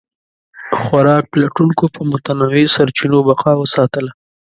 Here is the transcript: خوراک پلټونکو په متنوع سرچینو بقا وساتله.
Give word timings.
خوراک 0.81 1.23
پلټونکو 1.33 1.85
په 1.95 2.01
متنوع 2.11 2.65
سرچینو 2.75 3.17
بقا 3.27 3.51
وساتله. 3.57 4.11